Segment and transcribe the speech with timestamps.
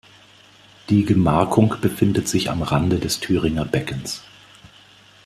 [0.89, 4.23] Die Gemarkung befindet sich am Rande des Thüringer Beckens.